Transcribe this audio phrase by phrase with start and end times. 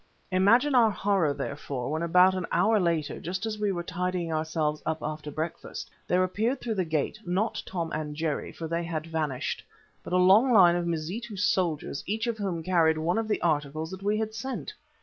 [0.31, 4.81] Imagine our horror, therefore, when about an hour later, just as we were tidying ourselves
[4.83, 9.05] up after breakfast, there appeared through the gate, not Tom and Jerry, for they had
[9.05, 9.63] vanished,
[10.01, 13.91] but a long line of Mazitu soldiers each of whom carried one of the articles
[13.91, 14.73] that we had sent.